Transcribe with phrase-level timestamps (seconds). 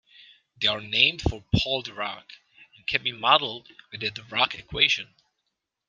[0.59, 2.23] They are named for Paul Dirac,
[2.75, 5.13] and can be modeled with the Dirac equation.